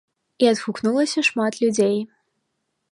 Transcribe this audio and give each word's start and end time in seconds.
І 0.45 0.47
адгукнулася 0.53 1.25
шмат 1.29 1.53
людзей. 1.67 1.97